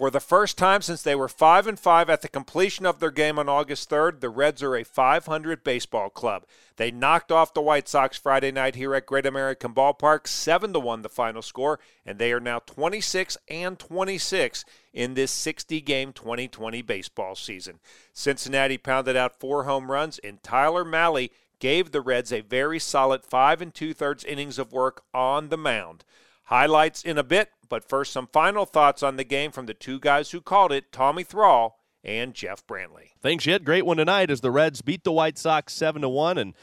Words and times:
For 0.00 0.10
the 0.10 0.18
first 0.18 0.56
time 0.56 0.80
since 0.80 1.02
they 1.02 1.14
were 1.14 1.28
5 1.28 1.66
and 1.66 1.78
5 1.78 2.08
at 2.08 2.22
the 2.22 2.28
completion 2.30 2.86
of 2.86 3.00
their 3.00 3.10
game 3.10 3.38
on 3.38 3.50
August 3.50 3.90
3rd, 3.90 4.20
the 4.20 4.30
Reds 4.30 4.62
are 4.62 4.74
a 4.74 4.82
500 4.82 5.62
baseball 5.62 6.08
club. 6.08 6.46
They 6.76 6.90
knocked 6.90 7.30
off 7.30 7.52
the 7.52 7.60
White 7.60 7.86
Sox 7.86 8.16
Friday 8.16 8.50
night 8.50 8.76
here 8.76 8.94
at 8.94 9.04
Great 9.04 9.26
American 9.26 9.74
Ballpark, 9.74 10.26
7 10.26 10.72
to 10.72 10.80
1 10.80 11.02
the 11.02 11.10
final 11.10 11.42
score, 11.42 11.78
and 12.06 12.18
they 12.18 12.32
are 12.32 12.40
now 12.40 12.60
26 12.60 13.36
and 13.48 13.78
26 13.78 14.64
in 14.94 15.12
this 15.12 15.32
60 15.32 15.82
game 15.82 16.14
2020 16.14 16.80
baseball 16.80 17.34
season. 17.34 17.78
Cincinnati 18.14 18.78
pounded 18.78 19.16
out 19.16 19.38
four 19.38 19.64
home 19.64 19.90
runs, 19.90 20.18
and 20.20 20.42
Tyler 20.42 20.82
Mahle 20.82 21.28
gave 21.58 21.90
the 21.90 22.00
Reds 22.00 22.32
a 22.32 22.40
very 22.40 22.78
solid 22.78 23.22
5 23.22 23.60
and 23.60 23.74
2 23.74 23.92
thirds 23.92 24.24
innings 24.24 24.58
of 24.58 24.72
work 24.72 25.02
on 25.12 25.50
the 25.50 25.58
mound. 25.58 26.04
Highlights 26.50 27.04
in 27.04 27.16
a 27.16 27.22
bit, 27.22 27.50
but 27.68 27.88
first, 27.88 28.12
some 28.12 28.26
final 28.26 28.66
thoughts 28.66 29.04
on 29.04 29.16
the 29.16 29.22
game 29.22 29.52
from 29.52 29.66
the 29.66 29.74
two 29.74 30.00
guys 30.00 30.32
who 30.32 30.40
called 30.40 30.72
it 30.72 30.90
Tommy 30.90 31.22
Thrall 31.22 31.78
and 32.02 32.34
Jeff 32.34 32.66
Brantley. 32.66 33.10
Thanks, 33.22 33.44
Jed. 33.44 33.64
Great 33.64 33.86
one 33.86 33.98
tonight 33.98 34.32
as 34.32 34.40
the 34.40 34.50
Reds 34.50 34.82
beat 34.82 35.04
the 35.04 35.12
White 35.12 35.38
Sox 35.38 35.72
7 35.72 36.02
to 36.02 36.08
1. 36.08 36.38
And 36.38 36.54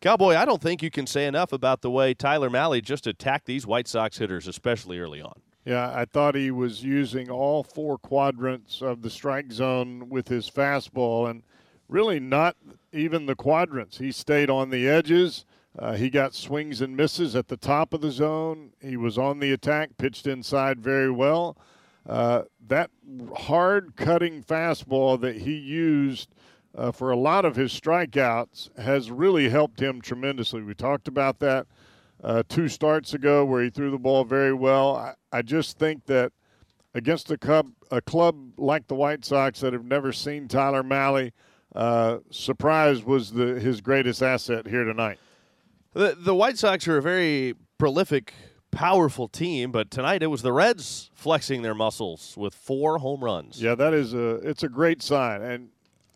Cowboy, 0.00 0.34
I 0.34 0.46
don't 0.46 0.60
think 0.60 0.82
you 0.82 0.90
can 0.90 1.06
say 1.06 1.26
enough 1.26 1.52
about 1.52 1.82
the 1.82 1.92
way 1.92 2.12
Tyler 2.12 2.50
Mahle 2.50 2.82
just 2.82 3.06
attacked 3.06 3.46
these 3.46 3.64
White 3.64 3.86
Sox 3.86 4.18
hitters, 4.18 4.48
especially 4.48 4.98
early 4.98 5.22
on. 5.22 5.40
Yeah, 5.64 5.92
I 5.94 6.06
thought 6.06 6.34
he 6.34 6.50
was 6.50 6.82
using 6.82 7.30
all 7.30 7.62
four 7.62 7.98
quadrants 7.98 8.82
of 8.82 9.02
the 9.02 9.10
strike 9.10 9.52
zone 9.52 10.08
with 10.08 10.26
his 10.26 10.50
fastball 10.50 11.30
and 11.30 11.44
really 11.88 12.18
not 12.18 12.56
even 12.92 13.26
the 13.26 13.36
quadrants. 13.36 13.98
He 13.98 14.10
stayed 14.10 14.50
on 14.50 14.70
the 14.70 14.88
edges 14.88 15.44
uh, 15.78 15.94
he 15.94 16.08
got 16.08 16.34
swings 16.34 16.80
and 16.80 16.96
misses 16.96 17.36
at 17.36 17.48
the 17.48 17.56
top 17.56 17.92
of 17.92 18.00
the 18.00 18.10
zone. 18.10 18.70
He 18.80 18.96
was 18.96 19.18
on 19.18 19.40
the 19.40 19.52
attack, 19.52 19.96
pitched 19.98 20.26
inside 20.26 20.80
very 20.80 21.10
well. 21.10 21.58
Uh, 22.08 22.42
that 22.66 22.90
hard 23.36 23.94
cutting 23.96 24.42
fastball 24.42 25.20
that 25.20 25.36
he 25.36 25.54
used 25.54 26.34
uh, 26.76 26.92
for 26.92 27.10
a 27.10 27.16
lot 27.16 27.44
of 27.44 27.56
his 27.56 27.72
strikeouts 27.72 28.76
has 28.78 29.10
really 29.10 29.48
helped 29.48 29.80
him 29.80 30.00
tremendously. 30.00 30.62
We 30.62 30.74
talked 30.74 31.08
about 31.08 31.40
that 31.40 31.66
uh, 32.22 32.42
two 32.48 32.68
starts 32.68 33.14
ago 33.14 33.44
where 33.44 33.62
he 33.62 33.70
threw 33.70 33.90
the 33.90 33.98
ball 33.98 34.24
very 34.24 34.52
well. 34.52 34.96
I, 34.96 35.14
I 35.32 35.42
just 35.42 35.78
think 35.78 36.06
that 36.06 36.32
against 36.94 37.30
a 37.30 37.38
club, 37.38 37.70
a 37.90 38.00
club 38.00 38.36
like 38.56 38.86
the 38.86 38.94
White 38.94 39.24
Sox 39.24 39.60
that 39.60 39.72
have 39.72 39.84
never 39.84 40.12
seen 40.12 40.48
Tyler 40.48 40.82
Mahle, 40.82 41.32
uh, 41.74 42.18
surprise 42.30 43.04
was 43.04 43.32
the, 43.32 43.60
his 43.60 43.80
greatest 43.80 44.22
asset 44.22 44.66
here 44.66 44.84
tonight. 44.84 45.18
The, 45.96 46.14
the 46.14 46.34
White 46.34 46.58
Sox 46.58 46.86
are 46.88 46.98
a 46.98 47.02
very 47.02 47.54
prolific, 47.78 48.34
powerful 48.70 49.28
team, 49.28 49.72
but 49.72 49.90
tonight 49.90 50.22
it 50.22 50.26
was 50.26 50.42
the 50.42 50.52
Reds 50.52 51.10
flexing 51.14 51.62
their 51.62 51.74
muscles 51.74 52.34
with 52.36 52.54
four 52.54 52.98
home 52.98 53.24
runs. 53.24 53.62
Yeah, 53.62 53.74
that 53.76 53.94
is 53.94 54.12
a 54.12 54.34
it's 54.46 54.62
a 54.62 54.68
great 54.68 55.00
sign, 55.00 55.40
and 55.40 55.70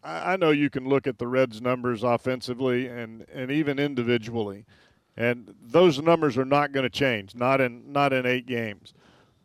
I, 0.05 0.35
I 0.35 0.37
know 0.37 0.51
you 0.51 0.69
can 0.69 0.87
look 0.87 1.07
at 1.07 1.17
the 1.17 1.27
Reds' 1.27 1.63
numbers 1.63 2.03
offensively 2.03 2.89
and 2.89 3.25
and 3.33 3.51
even 3.51 3.79
individually, 3.79 4.67
and 5.17 5.55
those 5.63 5.99
numbers 6.03 6.37
are 6.37 6.45
not 6.45 6.73
going 6.73 6.85
to 6.85 6.91
change, 6.91 7.35
not 7.35 7.63
in 7.63 7.91
not 7.91 8.13
in 8.13 8.27
eight 8.27 8.45
games. 8.45 8.93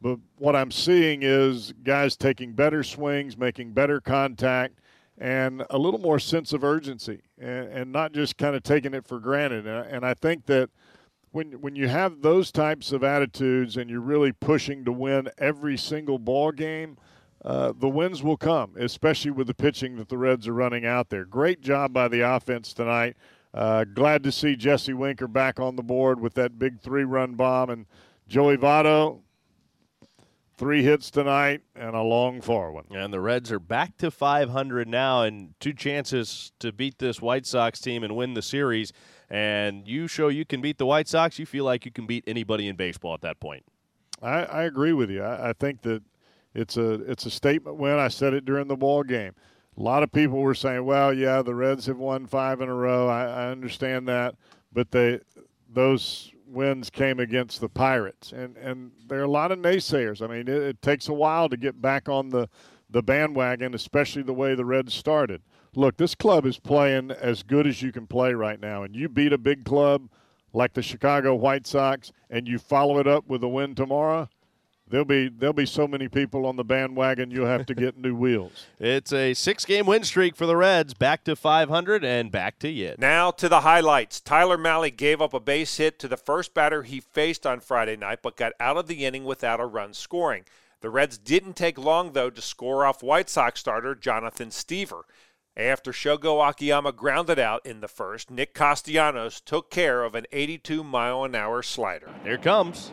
But 0.01 0.19
what 0.37 0.53
I'm 0.53 0.69
seeing 0.69 1.21
is 1.23 1.73
guys 1.85 2.17
taking 2.17 2.51
better 2.51 2.83
swings, 2.83 3.37
making 3.37 3.71
better 3.71 4.01
contact, 4.01 4.81
and 5.17 5.65
a 5.69 5.77
little 5.77 5.99
more 5.99 6.19
sense 6.19 6.53
of 6.53 6.63
urgency 6.63 7.21
and, 7.39 7.67
and 7.69 7.91
not 7.91 8.11
just 8.11 8.37
kind 8.37 8.55
of 8.55 8.63
taking 8.63 8.93
it 8.93 9.07
for 9.07 9.19
granted. 9.19 9.65
And, 9.65 9.87
and 9.87 10.05
I 10.05 10.13
think 10.13 10.45
that 10.47 10.69
when 11.31 11.53
when 11.61 11.75
you 11.75 11.87
have 11.87 12.21
those 12.21 12.51
types 12.51 12.91
of 12.91 13.03
attitudes 13.03 13.77
and 13.77 13.89
you're 13.89 13.99
really 13.99 14.31
pushing 14.31 14.85
to 14.85 14.91
win 14.91 15.29
every 15.37 15.77
single 15.77 16.17
ball 16.17 16.51
game, 16.51 16.97
uh, 17.43 17.73
the 17.77 17.89
wins 17.89 18.23
will 18.23 18.37
come, 18.37 18.71
especially 18.77 19.31
with 19.31 19.47
the 19.47 19.53
pitching 19.53 19.97
that 19.97 20.09
the 20.09 20.17
Reds 20.17 20.47
are 20.47 20.53
running 20.53 20.85
out 20.85 21.09
there. 21.09 21.25
Great 21.25 21.61
job 21.61 21.93
by 21.93 22.07
the 22.07 22.21
offense 22.21 22.73
tonight. 22.73 23.15
Uh, 23.53 23.83
glad 23.85 24.23
to 24.23 24.31
see 24.31 24.55
Jesse 24.55 24.93
Winker 24.93 25.27
back 25.27 25.59
on 25.59 25.75
the 25.75 25.83
board 25.83 26.19
with 26.19 26.33
that 26.33 26.59
big 26.59 26.81
three-run 26.81 27.35
bomb 27.35 27.69
and 27.69 27.85
Joey 28.27 28.57
Votto 28.57 29.19
Three 30.57 30.83
hits 30.83 31.11
tonight 31.11 31.61
and 31.75 31.97
a 31.97 32.01
long 32.01 32.39
far 32.39 32.71
one. 32.71 32.85
And 32.89 33.13
the 33.13 33.19
Reds 33.19 33.51
are 33.51 33.59
back 33.59 33.97
to 33.97 34.09
500 34.09 34.87
now 34.87 35.23
and 35.23 35.53
two 35.59 35.73
chances 35.73 36.53
to 36.59 36.71
beat 36.71 36.97
this 36.97 37.21
White 37.21 37.45
Sox 37.45 37.81
team 37.81 38.03
and 38.03 38.15
win 38.15 38.35
the 38.35 38.41
series. 38.41 38.93
And 39.29 39.85
you 39.85 40.07
show 40.07 40.29
you 40.29 40.45
can 40.45 40.61
beat 40.61 40.77
the 40.77 40.85
White 40.85 41.09
Sox, 41.09 41.39
you 41.39 41.45
feel 41.45 41.65
like 41.65 41.85
you 41.85 41.91
can 41.91 42.05
beat 42.05 42.23
anybody 42.25 42.69
in 42.69 42.77
baseball 42.77 43.13
at 43.13 43.21
that 43.21 43.41
point. 43.41 43.65
I, 44.21 44.43
I 44.43 44.63
agree 44.63 44.93
with 44.93 45.09
you. 45.09 45.23
I, 45.23 45.49
I 45.49 45.53
think 45.53 45.81
that 45.81 46.03
it's 46.53 46.77
a 46.77 46.93
it's 47.11 47.25
a 47.25 47.31
statement 47.31 47.75
win. 47.75 47.99
I 47.99 48.07
said 48.07 48.33
it 48.33 48.45
during 48.45 48.69
the 48.69 48.77
ball 48.77 49.03
game. 49.03 49.33
A 49.77 49.81
lot 49.81 50.03
of 50.03 50.11
people 50.11 50.39
were 50.39 50.55
saying, 50.55 50.85
"Well, 50.85 51.13
yeah, 51.13 51.41
the 51.41 51.53
Reds 51.53 51.85
have 51.87 51.97
won 51.97 52.27
five 52.27 52.61
in 52.61 52.69
a 52.69 52.73
row." 52.73 53.09
I, 53.09 53.25
I 53.25 53.51
understand 53.51 54.07
that, 54.07 54.35
but 54.71 54.91
they 54.91 55.19
those 55.69 56.31
wins 56.47 56.89
came 56.89 57.19
against 57.19 57.61
the 57.61 57.69
Pirates, 57.69 58.31
and 58.31 58.57
and 58.57 58.91
there 59.07 59.19
are 59.19 59.23
a 59.23 59.29
lot 59.29 59.51
of 59.51 59.59
naysayers. 59.59 60.21
I 60.21 60.27
mean, 60.27 60.47
it, 60.47 60.61
it, 60.61 60.81
takes 60.81 61.07
a 61.07 61.13
while 61.13 61.49
to 61.49 61.57
get 61.57 61.81
back 61.81 62.09
on 62.09 62.29
the 62.29 62.49
the 62.89 63.01
bandwagon, 63.01 63.73
especially 63.73 64.23
the 64.23 64.33
way 64.33 64.55
the 64.55 64.65
Reds 64.65 64.93
started. 64.93 65.41
Look, 65.75 65.97
this 65.97 66.15
club 66.15 66.45
is 66.45 66.59
playing 66.59 67.11
as 67.11 67.43
good 67.43 67.67
as 67.67 67.81
you 67.81 67.91
can 67.91 68.07
play 68.07 68.33
right 68.33 68.59
now, 68.59 68.83
and 68.83 68.95
you 68.95 69.09
beat 69.09 69.33
a 69.33 69.37
big 69.37 69.65
club 69.65 70.09
like 70.53 70.73
the 70.73 70.81
Chicago 70.81 71.35
White 71.35 71.67
Sox, 71.67 72.11
and 72.29 72.47
you 72.47 72.57
follow 72.59 72.99
it 72.99 73.07
up 73.07 73.27
with 73.27 73.43
a 73.43 73.47
win 73.47 73.75
tomorrow. 73.75 74.29
There'll 74.87 75.03
be 75.03 75.29
there'll 75.29 75.53
be 75.53 75.65
so 75.65 75.87
many 75.87 76.07
people 76.07 76.45
on 76.45 76.57
the 76.57 76.63
bandwagon 76.63 77.31
you'll 77.31 77.47
have 77.47 77.65
to 77.65 77.73
get 77.73 77.97
new 77.97 78.15
wheels. 78.25 78.67
It's 78.79 79.11
a 79.11 79.33
six-game 79.33 79.87
win 79.87 80.03
streak 80.03 80.35
for 80.35 80.45
the 80.45 80.55
Reds, 80.55 80.93
back 80.93 81.23
to 81.23 81.35
500 81.35 82.05
and 82.05 82.31
back 82.31 82.59
to 82.59 82.69
yet. 82.69 82.99
Now 82.99 83.31
to 83.31 83.49
the 83.49 83.61
highlights. 83.61 84.21
Tyler 84.21 84.57
Mahle 84.57 84.95
gave 84.95 85.21
up 85.21 85.33
a 85.33 85.39
base 85.39 85.77
hit 85.77 85.97
to 85.99 86.07
the 86.07 86.17
first 86.17 86.53
batter 86.53 86.83
he 86.83 86.99
faced 86.99 87.47
on 87.47 87.61
Friday 87.61 87.95
night, 87.95 88.19
but 88.21 88.37
got 88.37 88.53
out 88.59 88.77
of 88.77 88.85
the 88.85 89.05
inning 89.05 89.25
without 89.25 89.59
a 89.59 89.65
run 89.65 89.93
scoring. 89.93 90.43
The 90.81 90.91
Reds 90.91 91.17
didn't 91.17 91.55
take 91.55 91.79
long 91.79 92.13
though 92.13 92.29
to 92.29 92.41
score 92.41 92.85
off 92.85 93.01
White 93.01 93.29
Sox 93.29 93.61
starter 93.61 93.95
Jonathan 93.95 94.49
Stiever. 94.49 95.01
After 95.57 95.93
Shogo 95.93 96.47
Akiyama 96.47 96.91
grounded 96.91 97.39
out 97.39 97.65
in 97.65 97.79
the 97.79 97.87
first, 97.87 98.29
Nick 98.29 98.53
Castellanos 98.53 99.41
took 99.41 99.71
care 99.71 100.03
of 100.03 100.13
an 100.13 100.27
82 100.31 100.83
mile 100.83 101.23
an 101.23 101.33
hour 101.33 101.63
slider. 101.63 102.11
Here 102.23 102.37
comes 102.37 102.91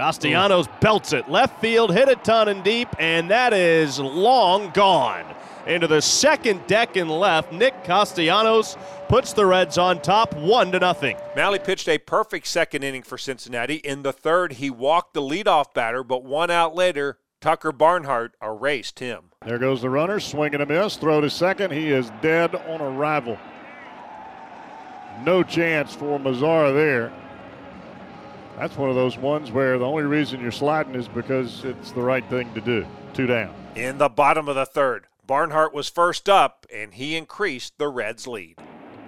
Castellanos 0.00 0.66
belts 0.80 1.12
it. 1.12 1.28
Left 1.28 1.60
field, 1.60 1.92
hit 1.92 2.08
a 2.08 2.16
ton 2.16 2.48
and 2.48 2.64
deep, 2.64 2.88
and 2.98 3.30
that 3.30 3.52
is 3.52 4.00
long 4.00 4.70
gone. 4.70 5.26
Into 5.66 5.86
the 5.86 6.00
second 6.00 6.66
deck 6.66 6.96
and 6.96 7.10
left, 7.10 7.52
Nick 7.52 7.84
Castellanos 7.84 8.78
puts 9.10 9.34
the 9.34 9.44
Reds 9.44 9.76
on 9.76 10.00
top, 10.00 10.34
one 10.34 10.72
to 10.72 10.78
nothing. 10.78 11.18
Mahle 11.36 11.62
pitched 11.62 11.86
a 11.86 11.98
perfect 11.98 12.46
second 12.46 12.82
inning 12.82 13.02
for 13.02 13.18
Cincinnati. 13.18 13.74
In 13.74 14.02
the 14.02 14.10
third, 14.10 14.54
he 14.54 14.70
walked 14.70 15.12
the 15.12 15.20
leadoff 15.20 15.74
batter, 15.74 16.02
but 16.02 16.24
one 16.24 16.50
out 16.50 16.74
later, 16.74 17.18
Tucker 17.42 17.70
Barnhart 17.70 18.34
erased 18.42 19.00
him. 19.00 19.24
There 19.44 19.58
goes 19.58 19.82
the 19.82 19.90
runner, 19.90 20.18
swing 20.18 20.54
and 20.54 20.62
a 20.62 20.66
miss, 20.66 20.96
throw 20.96 21.20
to 21.20 21.28
second. 21.28 21.74
He 21.74 21.90
is 21.90 22.10
dead 22.22 22.54
on 22.54 22.80
arrival. 22.80 23.36
No 25.26 25.42
chance 25.42 25.94
for 25.94 26.18
Mazara 26.18 26.72
there 26.72 27.12
that's 28.60 28.76
one 28.76 28.90
of 28.90 28.94
those 28.94 29.16
ones 29.16 29.50
where 29.50 29.78
the 29.78 29.86
only 29.86 30.02
reason 30.02 30.38
you're 30.38 30.52
sliding 30.52 30.94
is 30.94 31.08
because 31.08 31.64
it's 31.64 31.92
the 31.92 32.02
right 32.02 32.28
thing 32.28 32.52
to 32.52 32.60
do. 32.60 32.86
Two 33.14 33.26
down. 33.26 33.54
In 33.74 33.96
the 33.96 34.10
bottom 34.10 34.48
of 34.48 34.54
the 34.54 34.66
third, 34.66 35.06
Barnhart 35.26 35.72
was 35.72 35.88
first 35.88 36.28
up, 36.28 36.66
and 36.70 36.92
he 36.92 37.16
increased 37.16 37.78
the 37.78 37.88
Reds' 37.88 38.26
lead. 38.26 38.58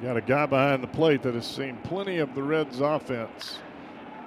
Got 0.01 0.17
a 0.17 0.23
guy 0.23 0.47
behind 0.47 0.83
the 0.83 0.89
plate 0.89 1.23
that 1.25 1.35
has 1.35 1.47
seen 1.47 1.77
plenty 1.85 2.17
of 2.17 2.35
the 2.35 2.43
Reds' 2.43 2.81
offense. 2.81 3.59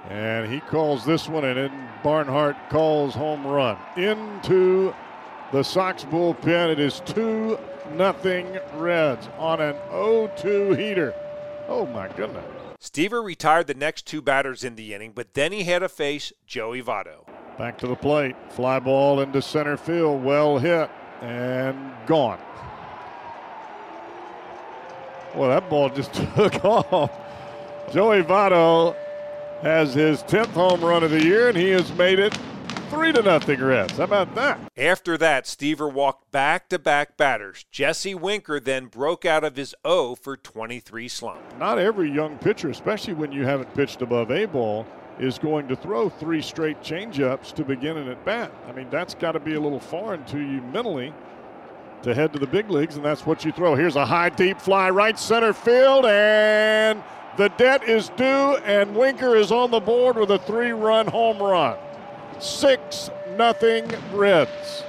And 0.09 0.51
he 0.51 0.59
calls 0.59 1.03
this 1.03 1.27
one, 1.27 1.43
and 1.43 1.57
then 1.57 1.89
Barnhart 2.03 2.55
calls 2.69 3.15
home 3.15 3.47
run. 3.47 3.77
Into 3.97 4.93
the 5.51 5.63
Sox 5.63 6.03
bullpen. 6.03 6.69
It 6.69 6.79
is 6.79 7.01
2 7.07 7.57
nothing 7.93 8.59
Reds 8.75 9.27
on 9.39 9.59
an 9.59 9.75
0 9.89 10.31
2 10.37 10.73
heater. 10.73 11.15
Oh, 11.67 11.87
my 11.87 12.09
goodness. 12.09 12.45
Stiever 12.85 13.23
retired 13.23 13.65
the 13.65 13.73
next 13.73 14.05
two 14.05 14.21
batters 14.21 14.63
in 14.63 14.75
the 14.75 14.93
inning, 14.93 15.11
but 15.11 15.33
then 15.33 15.51
he 15.51 15.63
had 15.63 15.79
to 15.79 15.89
face 15.89 16.31
Joey 16.45 16.83
Votto. 16.83 17.25
Back 17.57 17.79
to 17.79 17.87
the 17.87 17.95
plate. 17.95 18.35
Fly 18.49 18.77
ball 18.77 19.21
into 19.21 19.41
center 19.41 19.75
field. 19.75 20.23
Well 20.23 20.59
hit 20.59 20.87
and 21.21 21.91
gone. 22.05 22.39
Well, 25.33 25.49
that 25.49 25.67
ball 25.67 25.89
just 25.89 26.13
took 26.35 26.63
off. 26.63 27.11
Joey 27.91 28.21
Votto 28.21 28.95
has 29.63 29.95
his 29.95 30.21
10th 30.21 30.51
home 30.51 30.85
run 30.85 31.03
of 31.03 31.09
the 31.09 31.23
year, 31.23 31.49
and 31.49 31.57
he 31.57 31.69
has 31.71 31.91
made 31.93 32.19
it 32.19 32.37
Three 32.95 33.11
to 33.11 33.21
nothing 33.21 33.61
Reds. 33.61 33.97
How 33.97 34.05
about 34.05 34.35
that? 34.35 34.57
After 34.77 35.17
that, 35.17 35.43
Stiever 35.43 35.91
walked 35.91 36.31
back 36.31 36.69
to 36.69 36.79
back 36.79 37.17
batters. 37.17 37.65
Jesse 37.69 38.15
Winker 38.15 38.57
then 38.57 38.85
broke 38.85 39.25
out 39.25 39.43
of 39.43 39.57
his 39.57 39.75
0 39.85 40.15
for 40.15 40.37
23 40.37 41.09
slump. 41.09 41.41
Not 41.59 41.77
every 41.77 42.09
young 42.09 42.37
pitcher, 42.37 42.69
especially 42.69 43.13
when 43.13 43.33
you 43.33 43.43
haven't 43.43 43.73
pitched 43.73 44.01
above 44.01 44.31
A 44.31 44.45
ball, 44.45 44.87
is 45.19 45.37
going 45.37 45.67
to 45.67 45.75
throw 45.75 46.07
three 46.07 46.41
straight 46.41 46.79
changeups 46.79 47.51
to 47.55 47.65
begin 47.65 47.97
an 47.97 48.07
at 48.07 48.23
bat. 48.23 48.49
I 48.65 48.71
mean, 48.71 48.89
that's 48.89 49.13
got 49.13 49.33
to 49.33 49.41
be 49.41 49.55
a 49.55 49.59
little 49.59 49.81
foreign 49.81 50.23
to 50.27 50.39
you 50.39 50.61
mentally 50.61 51.13
to 52.03 52.15
head 52.15 52.31
to 52.31 52.39
the 52.39 52.47
big 52.47 52.69
leagues, 52.69 52.95
and 52.95 53.03
that's 53.03 53.25
what 53.25 53.43
you 53.43 53.51
throw. 53.51 53.75
Here's 53.75 53.97
a 53.97 54.05
high, 54.05 54.29
deep 54.29 54.61
fly, 54.61 54.89
right 54.89 55.19
center 55.19 55.51
field, 55.51 56.05
and 56.05 57.03
the 57.35 57.49
debt 57.49 57.83
is 57.89 58.07
due, 58.15 58.55
and 58.63 58.95
Winker 58.95 59.35
is 59.35 59.51
on 59.51 59.69
the 59.69 59.81
board 59.81 60.15
with 60.15 60.31
a 60.31 60.39
three 60.39 60.71
run 60.71 61.07
home 61.07 61.39
run. 61.39 61.77
6 62.39 63.09
nothing 63.35 63.85
Reds. 64.13 64.83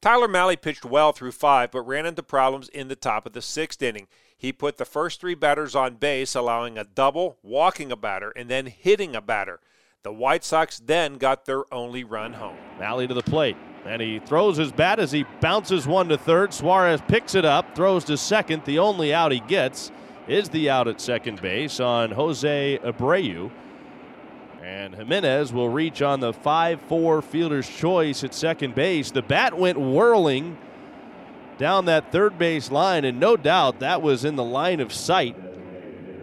Tyler 0.00 0.28
Mahle 0.28 0.60
pitched 0.60 0.84
well 0.84 1.12
through 1.12 1.32
five, 1.32 1.70
but 1.70 1.82
ran 1.82 2.04
into 2.04 2.22
problems 2.22 2.68
in 2.68 2.88
the 2.88 2.96
top 2.96 3.24
of 3.24 3.32
the 3.32 3.40
sixth 3.40 3.82
inning. 3.82 4.06
He 4.36 4.52
put 4.52 4.76
the 4.76 4.84
first 4.84 5.20
three 5.20 5.34
batters 5.34 5.74
on 5.74 5.94
base, 5.94 6.34
allowing 6.34 6.76
a 6.76 6.84
double, 6.84 7.38
walking 7.42 7.90
a 7.90 7.96
batter, 7.96 8.30
and 8.30 8.50
then 8.50 8.66
hitting 8.66 9.16
a 9.16 9.22
batter. 9.22 9.60
The 10.02 10.12
White 10.12 10.44
Sox 10.44 10.78
then 10.78 11.16
got 11.16 11.46
their 11.46 11.64
only 11.72 12.04
run 12.04 12.34
home. 12.34 12.58
Mahle 12.78 13.08
to 13.08 13.14
the 13.14 13.22
plate, 13.22 13.56
and 13.86 14.02
he 14.02 14.18
throws 14.18 14.58
his 14.58 14.70
bat 14.70 14.98
as 14.98 15.12
he 15.12 15.24
bounces 15.40 15.86
one 15.86 16.08
to 16.10 16.18
third. 16.18 16.52
Suarez 16.52 17.00
picks 17.08 17.34
it 17.34 17.46
up, 17.46 17.74
throws 17.74 18.04
to 18.04 18.18
second. 18.18 18.62
The 18.66 18.78
only 18.78 19.14
out 19.14 19.32
he 19.32 19.40
gets 19.40 19.90
is 20.28 20.50
the 20.50 20.68
out 20.68 20.88
at 20.88 21.00
second 21.00 21.40
base 21.40 21.80
on 21.80 22.10
Jose 22.10 22.78
Abreu. 22.84 23.50
And 24.74 24.92
Jimenez 24.96 25.52
will 25.52 25.68
reach 25.68 26.02
on 26.02 26.18
the 26.18 26.32
5 26.32 26.80
4 26.80 27.22
fielder's 27.22 27.68
choice 27.68 28.24
at 28.24 28.34
second 28.34 28.74
base. 28.74 29.12
The 29.12 29.22
bat 29.22 29.56
went 29.56 29.78
whirling 29.78 30.58
down 31.58 31.84
that 31.84 32.10
third 32.10 32.38
base 32.38 32.72
line, 32.72 33.04
and 33.04 33.20
no 33.20 33.36
doubt 33.36 33.78
that 33.78 34.02
was 34.02 34.24
in 34.24 34.34
the 34.34 34.42
line 34.42 34.80
of 34.80 34.92
sight 34.92 35.36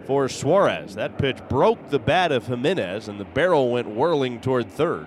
for 0.06 0.28
Suarez. 0.28 0.96
That 0.96 1.16
pitch 1.16 1.38
broke 1.48 1.88
the 1.88 1.98
bat 1.98 2.30
of 2.30 2.46
Jimenez, 2.46 3.08
and 3.08 3.18
the 3.18 3.24
barrel 3.24 3.70
went 3.70 3.88
whirling 3.88 4.38
toward 4.38 4.70
third. 4.70 5.06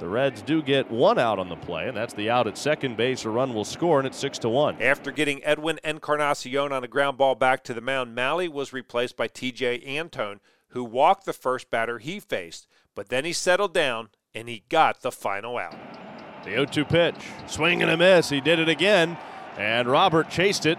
The 0.00 0.08
Reds 0.08 0.42
do 0.42 0.62
get 0.62 0.90
one 0.90 1.16
out 1.16 1.38
on 1.38 1.48
the 1.48 1.54
play, 1.54 1.86
and 1.86 1.96
that's 1.96 2.14
the 2.14 2.28
out 2.28 2.48
at 2.48 2.58
second 2.58 2.96
base. 2.96 3.24
A 3.24 3.30
run 3.30 3.54
will 3.54 3.64
score, 3.64 4.00
and 4.00 4.06
it's 4.08 4.18
six 4.18 4.36
to 4.40 4.48
one. 4.48 4.82
After 4.82 5.12
getting 5.12 5.44
Edwin 5.44 5.78
Encarnacion 5.84 6.72
on 6.72 6.82
a 6.82 6.88
ground 6.88 7.18
ball 7.18 7.36
back 7.36 7.62
to 7.64 7.72
the 7.72 7.80
mound, 7.80 8.16
Mahle 8.16 8.48
was 8.48 8.72
replaced 8.72 9.16
by 9.16 9.28
T.J. 9.28 9.78
Antone, 9.96 10.40
who 10.72 10.84
walked 10.84 11.24
the 11.24 11.32
first 11.32 11.70
batter 11.70 11.98
he 11.98 12.18
faced, 12.20 12.66
but 12.94 13.08
then 13.08 13.24
he 13.24 13.32
settled 13.32 13.72
down 13.72 14.08
and 14.34 14.48
he 14.48 14.64
got 14.68 15.02
the 15.02 15.12
final 15.12 15.58
out. 15.58 15.76
The 16.44 16.50
0 16.50 16.64
2 16.66 16.84
pitch. 16.84 17.14
Swing 17.46 17.82
and 17.82 17.90
a 17.90 17.96
miss. 17.96 18.28
He 18.28 18.40
did 18.40 18.58
it 18.58 18.68
again. 18.68 19.16
And 19.56 19.88
Robert 19.88 20.30
chased 20.30 20.66
it. 20.66 20.78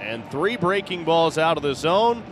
And 0.00 0.28
three 0.30 0.56
breaking 0.56 1.04
balls 1.04 1.38
out 1.38 1.56
of 1.56 1.62
the 1.62 1.74
zone. 1.74 2.22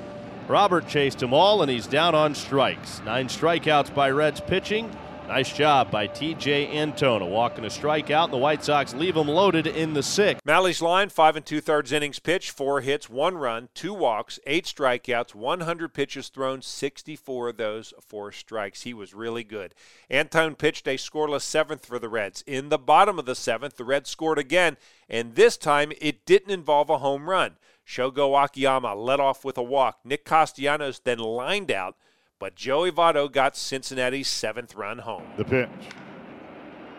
Robert 0.48 0.88
chased 0.88 1.20
them 1.20 1.32
all, 1.32 1.62
and 1.62 1.70
he's 1.70 1.86
down 1.86 2.14
on 2.14 2.34
strikes. 2.34 3.00
Nine 3.04 3.28
strikeouts 3.28 3.94
by 3.94 4.10
Reds 4.10 4.40
pitching. 4.40 4.90
Nice 5.28 5.50
job 5.50 5.90
by 5.90 6.06
TJ 6.06 6.74
Antone. 6.74 7.22
A 7.22 7.26
walk 7.26 7.56
and 7.56 7.64
a 7.64 7.70
strikeout, 7.70 8.24
and 8.24 8.32
the 8.32 8.38
White 8.38 8.62
Sox 8.62 8.92
leave 8.92 9.14
them 9.14 9.26
loaded 9.26 9.66
in 9.66 9.94
the 9.94 10.02
sixth. 10.02 10.44
Mahle's 10.44 10.82
line, 10.82 11.08
five 11.08 11.34
and 11.34 11.46
two 11.46 11.62
thirds 11.62 11.92
innings 11.92 12.18
pitched, 12.18 12.50
for 12.50 12.82
hits, 12.82 13.08
one 13.08 13.38
run, 13.38 13.70
two 13.72 13.94
walks, 13.94 14.38
eight 14.46 14.66
strikeouts, 14.66 15.34
100 15.34 15.94
pitches 15.94 16.28
thrown, 16.28 16.60
64 16.60 17.48
of 17.48 17.56
those 17.56 17.94
four 18.06 18.32
strikes. 18.32 18.82
He 18.82 18.92
was 18.92 19.14
really 19.14 19.44
good. 19.44 19.74
Antone 20.10 20.56
pitched 20.56 20.86
a 20.86 20.96
scoreless 20.96 21.42
seventh 21.42 21.86
for 21.86 21.98
the 21.98 22.10
Reds. 22.10 22.44
In 22.46 22.68
the 22.68 22.78
bottom 22.78 23.18
of 23.18 23.24
the 23.24 23.34
seventh, 23.34 23.78
the 23.78 23.84
Reds 23.84 24.10
scored 24.10 24.38
again, 24.38 24.76
and 25.08 25.36
this 25.36 25.56
time 25.56 25.90
it 26.02 26.26
didn't 26.26 26.52
involve 26.52 26.90
a 26.90 26.98
home 26.98 27.30
run. 27.30 27.56
Shogo 27.86 28.44
Akiyama 28.44 28.94
led 28.94 29.20
off 29.20 29.42
with 29.42 29.56
a 29.56 29.62
walk. 29.62 30.00
Nick 30.04 30.26
Castellanos 30.26 31.00
then 31.00 31.18
lined 31.18 31.70
out 31.70 31.96
but 32.44 32.54
Joey 32.54 32.92
Votto 32.92 33.32
got 33.32 33.56
Cincinnati's 33.56 34.28
seventh 34.28 34.74
run 34.74 34.98
home. 34.98 35.22
The 35.38 35.46
pitch. 35.46 35.70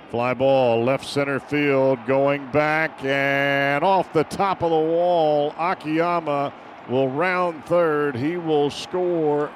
Fly 0.10 0.34
ball, 0.34 0.84
left 0.84 1.06
center 1.06 1.40
field, 1.40 2.00
going 2.08 2.50
back 2.50 3.04
and 3.04 3.84
off 3.84 4.12
the 4.12 4.24
top 4.24 4.64
of 4.64 4.72
the 4.72 4.76
wall. 4.76 5.54
Akiyama 5.60 6.52
will 6.90 7.10
round 7.10 7.64
third. 7.68 8.16
He 8.16 8.38
will 8.38 8.72
score 8.72 9.52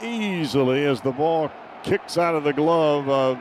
easily 0.00 0.84
as 0.84 1.00
the 1.00 1.10
ball 1.10 1.50
kicks 1.82 2.16
out 2.16 2.36
of 2.36 2.44
the 2.44 2.52
glove 2.52 3.08
of 3.08 3.36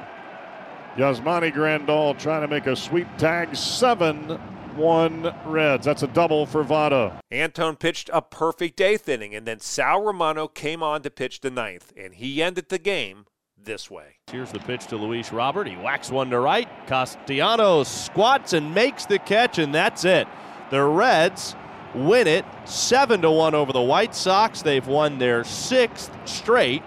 Yasmani 0.98 1.54
Grandal 1.54 2.18
trying 2.18 2.42
to 2.42 2.48
make 2.48 2.66
a 2.66 2.76
sweep 2.76 3.08
tag. 3.20 3.56
Seven 3.56 4.42
one 4.76 5.34
Reds. 5.46 5.86
That's 5.86 6.04
a 6.04 6.08
double 6.08 6.46
for 6.46 6.64
Votto. 6.64 7.20
Antone 7.32 7.76
pitched 7.76 8.10
a 8.14 8.22
perfect 8.22 8.80
eighth 8.82 9.08
inning, 9.08 9.36
and 9.36 9.46
then 9.46 9.60
Sal 9.60 10.02
Romano 10.02 10.48
came 10.48 10.84
on 10.84 11.02
to 11.04 11.10
pitch 11.10 11.42
the 11.42 11.52
ninth, 11.52 11.94
and 11.96 12.16
he 12.16 12.42
ended 12.42 12.70
the 12.70 12.80
game 12.80 13.26
this 13.58 13.90
way. 13.90 14.18
Here's 14.32 14.52
the 14.52 14.60
pitch 14.60 14.88
to 14.88 14.98
Luis 14.98 15.32
Robert. 15.32 15.68
He 15.68 15.76
whacks 15.76 16.12
one 16.12 16.30
to 16.32 16.40
right. 16.40 16.68
Castellanos 16.88 17.88
squats 17.88 18.54
and 18.54 18.74
makes 18.74 19.06
the 19.06 19.20
catch, 19.20 19.60
and 19.60 19.74
that's 19.74 20.06
it. 20.06 20.28
The 20.70 20.84
Reds 20.84 21.56
win 21.94 22.28
it 22.28 22.46
7 22.66 23.22
to 23.22 23.32
1 23.32 23.56
over 23.56 23.72
the 23.72 23.82
White 23.82 24.16
Sox. 24.16 24.62
They've 24.62 24.86
won 24.86 25.20
their 25.20 25.44
sixth 25.44 26.12
straight, 26.26 26.84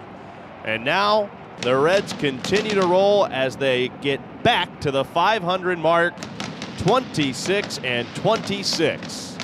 and 0.65 0.83
now 0.83 1.29
the 1.61 1.75
Reds 1.75 2.13
continue 2.13 2.75
to 2.75 2.85
roll 2.85 3.25
as 3.27 3.55
they 3.55 3.89
get 4.01 4.43
back 4.43 4.81
to 4.81 4.91
the 4.91 5.03
500 5.03 5.79
mark 5.79 6.13
26 6.77 7.79
and 7.79 8.07
26. 8.15 9.37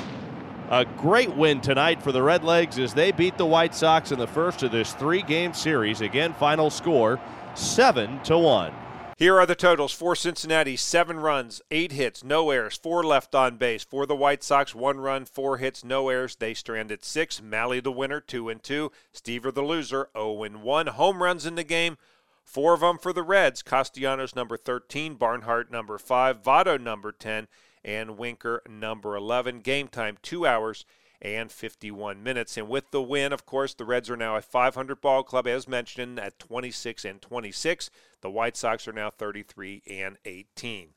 A 0.70 0.86
great 0.98 1.36
win 1.36 1.62
tonight 1.62 2.02
for 2.02 2.12
the 2.12 2.20
Redlegs 2.20 2.80
as 2.80 2.94
they 2.94 3.12
beat 3.12 3.38
the 3.38 3.46
White 3.46 3.76
Sox 3.76 4.12
in 4.12 4.20
the 4.20 4.28
first 4.28 4.64
of 4.64 4.72
this 4.72 4.94
three-game 4.94 5.54
series. 5.54 6.02
Again, 6.02 6.34
final 6.34 6.70
score 6.70 7.20
7 7.56 8.22
to 8.24 8.38
1. 8.38 8.74
Here 9.18 9.38
are 9.40 9.46
the 9.46 9.56
totals 9.56 9.94
for 9.94 10.16
Cincinnati 10.16 10.76
seven 10.76 11.20
runs, 11.20 11.62
eight 11.70 11.92
hits, 11.92 12.24
no 12.24 12.50
errors, 12.50 12.78
four 12.78 13.04
left 13.04 13.36
on 13.36 13.58
base. 13.58 13.84
For 13.84 14.08
the 14.08 14.16
White 14.16 14.44
Sox, 14.44 14.74
one 14.74 15.00
run, 15.00 15.26
four 15.26 15.58
hits, 15.58 15.84
no 15.84 16.10
errors. 16.10 16.36
They 16.36 16.56
stranded 16.56 17.06
six. 17.06 17.40
Mahle 17.40 17.82
the 17.82 17.92
winner, 17.92 18.20
two 18.20 18.50
and 18.50 18.62
two. 18.62 18.92
Stiever 19.14 19.54
the 19.54 19.62
loser, 19.62 20.10
0 20.18 20.44
and 20.44 20.64
1. 20.64 20.88
Home 20.88 21.22
runs 21.22 21.46
in 21.46 21.56
the 21.56 21.64
game, 21.64 21.98
Four 22.44 22.74
of 22.74 22.82
them 22.82 22.98
for 22.98 23.14
the 23.14 23.24
Reds. 23.24 23.62
Castellanos 23.62 24.36
number 24.36 24.58
13, 24.58 25.16
Barnhart 25.16 25.72
number 25.72 25.98
5, 25.98 26.44
Votto 26.44 26.80
number 26.80 27.12
10, 27.12 27.48
and 27.84 28.18
Winker 28.18 28.62
number 28.70 29.16
11. 29.16 29.62
Game 29.62 29.88
time 29.88 30.18
2 30.22 30.46
hours 30.46 30.86
and 31.22 31.52
51 31.52 32.22
minutes. 32.22 32.58
And 32.58 32.68
with 32.68 32.92
the 32.92 33.02
win, 33.02 33.32
of 33.32 33.46
course, 33.46 33.74
the 33.74 33.86
Reds 33.86 34.10
are 34.10 34.18
now 34.18 34.36
a 34.36 34.42
500 34.42 35.00
ball 35.00 35.24
club, 35.24 35.48
as 35.48 35.68
mentioned, 35.68 36.20
at 36.20 36.38
26 36.38 37.06
and 37.06 37.22
26. 37.22 37.90
The 38.22 38.30
White 38.30 38.58
Sox 38.58 38.88
are 38.88 38.94
now 38.94 39.10
33 39.10 39.82
and 39.90 40.18
18. 40.26 40.90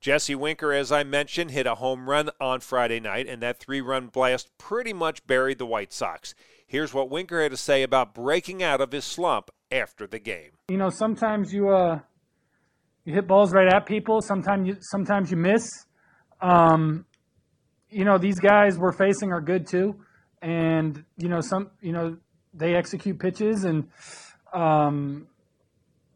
Jesse 0.00 0.36
Winker, 0.36 0.72
as 0.72 0.92
I 0.92 1.02
mentioned, 1.02 1.50
hit 1.50 1.66
a 1.66 1.74
home 1.74 2.08
run 2.08 2.30
on 2.40 2.60
Friday 2.60 3.00
night, 3.00 3.26
and 3.26 3.42
that 3.42 3.58
three 3.58 3.80
run 3.80 4.06
blast 4.06 4.48
pretty 4.56 4.92
much 4.92 5.26
buried 5.26 5.58
the 5.58 5.66
White 5.66 5.92
Sox. 5.92 6.36
Here's 6.68 6.92
what 6.92 7.08
Winker 7.08 7.42
had 7.42 7.50
to 7.50 7.56
say 7.56 7.82
about 7.82 8.14
breaking 8.14 8.62
out 8.62 8.82
of 8.82 8.92
his 8.92 9.06
slump 9.06 9.50
after 9.72 10.06
the 10.06 10.18
game. 10.18 10.50
You 10.68 10.76
know, 10.76 10.90
sometimes 10.90 11.50
you 11.50 11.70
uh, 11.70 12.00
you 13.06 13.14
hit 13.14 13.26
balls 13.26 13.54
right 13.54 13.72
at 13.72 13.86
people. 13.86 14.20
Sometimes 14.20 14.68
you 14.68 14.76
sometimes 14.80 15.30
you 15.30 15.38
miss. 15.38 15.66
Um, 16.42 17.06
you 17.88 18.04
know, 18.04 18.18
these 18.18 18.38
guys 18.38 18.78
we're 18.78 18.92
facing 18.92 19.32
are 19.32 19.40
good 19.40 19.66
too, 19.66 19.96
and 20.42 21.02
you 21.16 21.30
know 21.30 21.40
some 21.40 21.70
you 21.80 21.92
know 21.92 22.18
they 22.52 22.74
execute 22.74 23.18
pitches 23.18 23.64
and 23.64 23.88
um, 24.52 25.26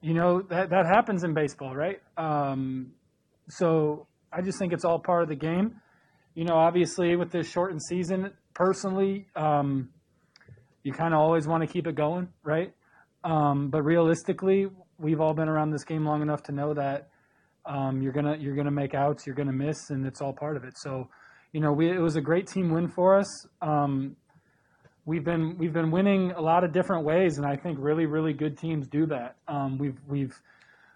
you 0.02 0.12
know 0.12 0.42
that 0.42 0.68
that 0.68 0.84
happens 0.84 1.24
in 1.24 1.32
baseball, 1.32 1.74
right? 1.74 2.02
Um, 2.18 2.92
so 3.48 4.06
I 4.30 4.42
just 4.42 4.58
think 4.58 4.74
it's 4.74 4.84
all 4.84 4.98
part 4.98 5.22
of 5.22 5.30
the 5.30 5.36
game. 5.36 5.80
You 6.34 6.44
know, 6.44 6.56
obviously 6.56 7.16
with 7.16 7.30
this 7.30 7.50
shortened 7.50 7.82
season, 7.82 8.32
personally, 8.52 9.28
um, 9.34 9.88
you 10.82 10.92
kind 10.92 11.14
of 11.14 11.20
always 11.20 11.46
want 11.46 11.62
to 11.62 11.66
keep 11.66 11.86
it 11.86 11.94
going, 11.94 12.28
right? 12.42 12.72
Um, 13.24 13.70
but 13.70 13.82
realistically, 13.82 14.66
we've 14.98 15.20
all 15.20 15.34
been 15.34 15.48
around 15.48 15.70
this 15.70 15.84
game 15.84 16.04
long 16.04 16.22
enough 16.22 16.42
to 16.44 16.52
know 16.52 16.74
that 16.74 17.08
um, 17.64 18.02
you're 18.02 18.12
gonna 18.12 18.36
you're 18.38 18.56
gonna 18.56 18.70
make 18.70 18.94
outs, 18.94 19.26
you're 19.26 19.36
gonna 19.36 19.52
miss, 19.52 19.90
and 19.90 20.06
it's 20.06 20.20
all 20.20 20.32
part 20.32 20.56
of 20.56 20.64
it. 20.64 20.74
So, 20.76 21.08
you 21.52 21.60
know, 21.60 21.72
we, 21.72 21.90
it 21.90 22.00
was 22.00 22.16
a 22.16 22.20
great 22.20 22.46
team 22.48 22.72
win 22.72 22.88
for 22.88 23.18
us. 23.18 23.46
Um, 23.60 24.16
we've 25.04 25.24
been 25.24 25.56
we've 25.58 25.72
been 25.72 25.90
winning 25.90 26.32
a 26.32 26.40
lot 26.40 26.64
of 26.64 26.72
different 26.72 27.04
ways, 27.04 27.38
and 27.38 27.46
I 27.46 27.56
think 27.56 27.78
really 27.80 28.06
really 28.06 28.32
good 28.32 28.58
teams 28.58 28.88
do 28.88 29.06
that. 29.06 29.36
Um, 29.46 29.78
we've 29.78 29.98
we've 30.08 30.34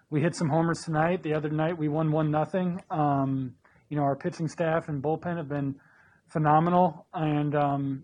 we 0.09 0.21
hit 0.21 0.35
some 0.35 0.49
homers 0.49 0.81
tonight. 0.83 1.23
The 1.23 1.33
other 1.33 1.49
night 1.49 1.77
we 1.77 1.87
won 1.87 2.11
one 2.11 2.31
nothing. 2.31 2.81
Um, 2.91 3.55
you 3.89 3.95
know, 3.95 4.03
our 4.03 4.15
pitching 4.17 4.49
staff 4.49 4.89
and 4.89 5.01
bullpen 5.01 5.37
have 5.37 5.47
been 5.47 5.75
phenomenal, 6.27 7.05
and 7.13 7.55
um, 7.55 8.03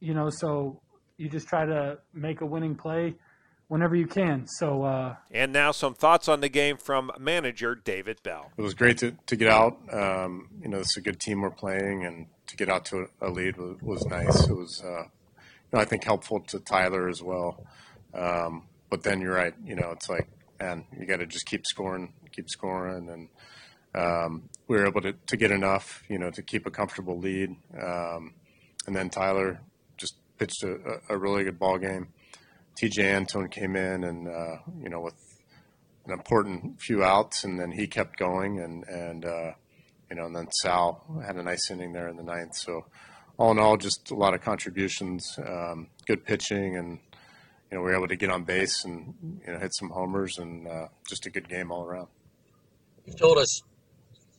you 0.00 0.14
know, 0.14 0.28
so 0.30 0.80
you 1.16 1.28
just 1.28 1.48
try 1.48 1.64
to 1.64 1.98
make 2.12 2.40
a 2.40 2.46
winning 2.46 2.74
play 2.74 3.14
whenever 3.68 3.96
you 3.96 4.06
can. 4.06 4.46
So. 4.46 4.82
Uh, 4.82 5.16
and 5.30 5.52
now 5.52 5.72
some 5.72 5.94
thoughts 5.94 6.28
on 6.28 6.40
the 6.40 6.48
game 6.48 6.76
from 6.76 7.10
manager 7.18 7.74
David 7.74 8.22
Bell. 8.22 8.50
It 8.56 8.62
was 8.62 8.74
great 8.74 8.98
to, 8.98 9.16
to 9.26 9.36
get 9.36 9.48
out. 9.48 9.78
Um, 9.92 10.48
you 10.60 10.68
know, 10.68 10.78
it's 10.78 10.96
a 10.96 11.00
good 11.00 11.20
team 11.20 11.40
we're 11.40 11.50
playing, 11.50 12.04
and 12.04 12.26
to 12.46 12.56
get 12.56 12.68
out 12.68 12.84
to 12.86 13.06
a, 13.20 13.30
lead 13.30 13.56
was, 13.56 13.76
was, 13.80 14.06
nice. 14.06 14.48
It 14.48 14.56
was, 14.56 14.82
uh, 14.84 15.02
you 15.02 15.72
know, 15.72 15.80
I 15.80 15.84
think 15.84 16.04
helpful 16.04 16.40
to 16.48 16.60
Tyler 16.60 17.08
as 17.08 17.22
well. 17.22 17.64
Um, 18.12 18.64
but 18.90 19.02
then 19.02 19.20
you're 19.20 19.34
right. 19.34 19.54
You 19.64 19.76
know, 19.76 19.90
it's 19.90 20.08
like, 20.08 20.28
man, 20.60 20.84
you 20.98 21.06
got 21.06 21.16
to 21.16 21.26
just 21.26 21.46
keep 21.46 21.66
scoring, 21.66 22.12
keep 22.32 22.48
scoring, 22.48 23.08
and 23.08 23.28
um, 23.94 24.48
we 24.68 24.76
were 24.76 24.86
able 24.86 25.00
to, 25.02 25.12
to 25.12 25.36
get 25.36 25.50
enough, 25.50 26.02
you 26.08 26.18
know, 26.18 26.30
to 26.30 26.42
keep 26.42 26.66
a 26.66 26.70
comfortable 26.70 27.18
lead. 27.18 27.56
Um, 27.80 28.34
and 28.86 28.94
then 28.94 29.08
Tyler 29.08 29.52
just 29.54 29.60
pitched 30.38 30.62
a, 30.64 31.00
a 31.08 31.18
really 31.18 31.44
good 31.44 31.58
ball 31.58 31.78
game. 31.78 32.08
TJ 32.80 33.04
Antone 33.14 33.48
came 33.48 33.76
in 33.76 34.04
and 34.04 34.28
uh, 34.28 34.56
you 34.80 34.88
know 34.88 35.00
with 35.00 35.14
an 36.06 36.12
important 36.12 36.80
few 36.80 37.02
outs, 37.02 37.44
and 37.44 37.58
then 37.58 37.72
he 37.72 37.86
kept 37.86 38.18
going, 38.18 38.60
and 38.60 38.84
and 38.84 39.24
uh, 39.24 39.52
you 40.10 40.16
know, 40.16 40.26
and 40.26 40.36
then 40.36 40.48
Sal 40.62 41.02
had 41.24 41.36
a 41.36 41.42
nice 41.42 41.70
inning 41.70 41.92
there 41.92 42.08
in 42.08 42.16
the 42.16 42.22
ninth. 42.22 42.56
So 42.56 42.86
all 43.36 43.50
in 43.52 43.58
all, 43.58 43.76
just 43.76 44.10
a 44.10 44.14
lot 44.14 44.34
of 44.34 44.40
contributions, 44.42 45.38
um, 45.38 45.88
good 46.06 46.24
pitching, 46.24 46.76
and 46.76 46.98
you 47.70 47.78
know 47.78 47.82
we 47.82 47.90
were 47.90 47.96
able 47.96 48.08
to 48.08 48.16
get 48.16 48.30
on 48.30 48.44
base 48.44 48.84
and 48.84 49.14
you 49.46 49.52
know 49.52 49.58
hit 49.58 49.74
some 49.74 49.90
homers, 49.90 50.38
and 50.38 50.68
uh, 50.68 50.88
just 51.08 51.26
a 51.26 51.30
good 51.30 51.48
game 51.48 51.72
all 51.72 51.84
around. 51.84 52.08
You've 53.06 53.18
told 53.18 53.38
us 53.38 53.62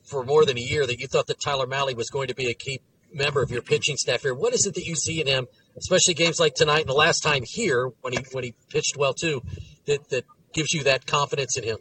for 0.03 0.23
more 0.23 0.45
than 0.45 0.57
a 0.57 0.61
year 0.61 0.85
that 0.85 0.99
you 0.99 1.07
thought 1.07 1.27
that 1.27 1.41
Tyler 1.41 1.67
Mahle 1.67 1.95
was 1.95 2.09
going 2.09 2.27
to 2.27 2.35
be 2.35 2.49
a 2.49 2.53
key 2.53 2.81
member 3.13 3.41
of 3.41 3.49
your 3.49 3.61
pitching 3.61 3.97
staff 3.97 4.21
here. 4.21 4.33
What 4.33 4.53
is 4.53 4.65
it 4.65 4.75
that 4.75 4.85
you 4.85 4.95
see 4.95 5.21
in 5.21 5.27
him, 5.27 5.47
especially 5.77 6.13
games 6.13 6.39
like 6.39 6.55
tonight 6.55 6.81
and 6.81 6.89
the 6.89 6.93
last 6.93 7.21
time 7.21 7.43
here 7.45 7.91
when 8.01 8.13
he 8.13 8.19
when 8.31 8.43
he 8.43 8.55
pitched 8.69 8.95
well 8.97 9.13
too, 9.13 9.41
that 9.85 10.09
that 10.09 10.25
gives 10.53 10.73
you 10.73 10.83
that 10.83 11.05
confidence 11.05 11.57
in 11.57 11.63
him? 11.63 11.77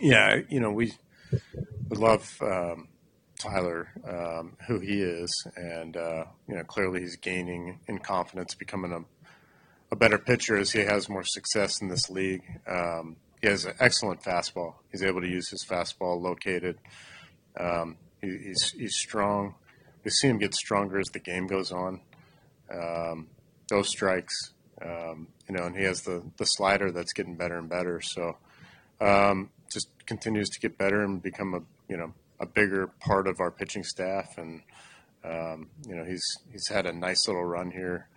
Yeah, 0.00 0.40
you 0.48 0.60
know 0.60 0.70
we 0.70 0.92
we 1.88 1.96
love 1.96 2.36
um, 2.42 2.88
Tyler, 3.38 3.88
um, 4.06 4.56
who 4.66 4.80
he 4.80 5.00
is, 5.00 5.46
and 5.56 5.96
uh, 5.96 6.24
you 6.48 6.56
know 6.56 6.64
clearly 6.64 7.00
he's 7.00 7.16
gaining 7.16 7.80
in 7.86 7.98
confidence, 7.98 8.54
becoming 8.54 8.92
a 8.92 9.04
a 9.92 9.96
better 9.96 10.18
pitcher 10.18 10.56
as 10.56 10.72
he 10.72 10.80
has 10.80 11.08
more 11.08 11.22
success 11.24 11.80
in 11.80 11.88
this 11.88 12.10
league. 12.10 12.42
Um, 12.66 13.16
he 13.40 13.48
has 13.48 13.64
an 13.64 13.74
excellent 13.78 14.22
fastball. 14.22 14.74
He's 14.90 15.02
able 15.02 15.20
to 15.20 15.28
use 15.28 15.48
his 15.50 15.64
fastball 15.68 16.20
located. 16.20 16.78
Um, 17.58 17.96
he, 18.20 18.36
he's 18.38 18.70
he's 18.70 18.96
strong. 18.96 19.54
We 20.02 20.10
see 20.10 20.28
him 20.28 20.38
get 20.38 20.54
stronger 20.54 20.98
as 20.98 21.08
the 21.12 21.20
game 21.20 21.46
goes 21.46 21.70
on. 21.70 22.00
Um, 22.72 23.28
those 23.68 23.88
strikes, 23.88 24.34
um, 24.82 25.28
you 25.48 25.56
know, 25.56 25.64
and 25.64 25.76
he 25.76 25.84
has 25.84 26.02
the 26.02 26.22
the 26.36 26.44
slider 26.44 26.90
that's 26.90 27.12
getting 27.12 27.36
better 27.36 27.58
and 27.58 27.68
better. 27.68 28.00
So 28.00 28.36
um, 29.00 29.50
just 29.72 29.88
continues 30.06 30.48
to 30.50 30.60
get 30.60 30.78
better 30.78 31.02
and 31.02 31.22
become 31.22 31.54
a 31.54 31.60
you 31.88 31.96
know 31.96 32.12
a 32.40 32.46
bigger 32.46 32.88
part 33.00 33.26
of 33.26 33.40
our 33.40 33.50
pitching 33.50 33.84
staff. 33.84 34.36
And 34.36 34.62
um, 35.24 35.68
you 35.86 35.94
know, 35.94 36.04
he's 36.04 36.24
he's 36.52 36.68
had 36.68 36.86
a 36.86 36.92
nice 36.92 37.26
little 37.26 37.44
run 37.44 37.70
here 37.70 38.08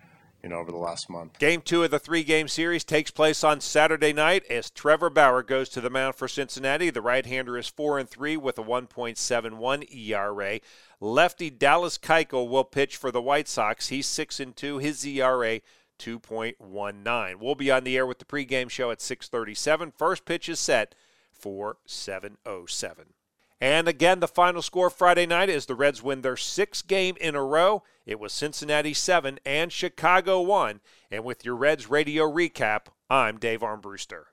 you 0.43 0.49
know, 0.49 0.57
over 0.57 0.71
the 0.71 0.77
last 0.77 1.09
month. 1.09 1.39
Game 1.39 1.61
two 1.61 1.83
of 1.83 1.91
the 1.91 1.99
three 1.99 2.23
game 2.23 2.47
series 2.47 2.83
takes 2.83 3.11
place 3.11 3.43
on 3.43 3.59
Saturday 3.59 4.13
night 4.13 4.43
as 4.49 4.69
Trevor 4.69 5.09
Bauer 5.09 5.43
goes 5.43 5.69
to 5.69 5.81
the 5.81 5.89
mound 5.89 6.15
for 6.15 6.27
Cincinnati. 6.27 6.89
The 6.89 7.01
right 7.01 7.25
hander 7.25 7.57
is 7.57 7.67
4 7.67 7.99
and 7.99 8.09
3 8.09 8.37
with 8.37 8.57
a 8.57 8.63
1.71 8.63 9.93
ERA. 9.93 10.59
Lefty 10.99 11.49
Dallas 11.49 11.97
Keuchel 11.97 12.47
will 12.47 12.63
pitch 12.63 12.95
for 12.95 13.11
the 13.11 13.21
White 13.21 13.47
Sox. 13.47 13.89
He's 13.89 14.07
6 14.07 14.39
and 14.39 14.55
2. 14.55 14.77
His 14.77 15.05
ERA 15.05 15.61
2.19. 15.99 17.35
We'll 17.35 17.55
be 17.55 17.71
on 17.71 17.83
the 17.83 17.97
air 17.97 18.05
with 18.05 18.19
the 18.19 18.25
pregame 18.25 18.69
show 18.69 18.91
at 18.91 18.99
6:37. 18.99 19.91
First 19.91 20.25
pitch 20.25 20.47
is 20.49 20.59
set 20.59 20.95
for 21.31 21.77
7:07. 21.85 23.13
And 23.59 23.87
again, 23.87 24.19
the 24.19 24.27
final 24.27 24.61
score 24.61 24.89
Friday 24.89 25.25
night 25.25 25.49
is 25.49 25.65
the 25.65 25.75
Reds 25.75 26.03
win 26.03 26.21
their 26.21 26.37
sixth 26.37 26.85
game 26.85 27.17
in 27.19 27.35
a 27.35 27.43
row. 27.43 27.83
It 28.05 28.19
was 28.19 28.31
Cincinnati 28.31 28.93
7 28.93 29.39
and 29.45 29.71
Chicago 29.71 30.41
1. 30.41 30.79
And 31.09 31.23
with 31.23 31.43
your 31.43 31.55
Reds 31.55 31.89
radio 31.89 32.31
recap, 32.31 32.87
I'm 33.09 33.37
Dave 33.37 33.61
Armbruster. 33.61 34.25